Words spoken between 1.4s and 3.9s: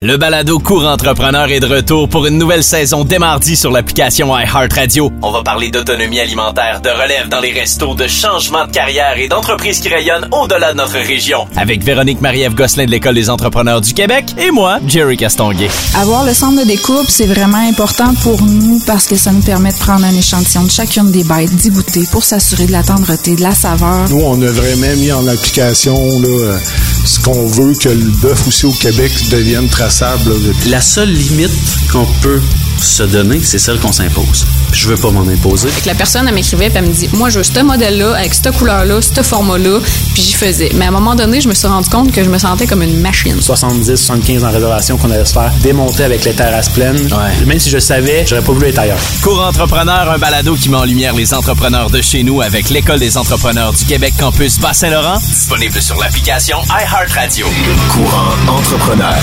est de retour pour une nouvelle saison dès mardi sur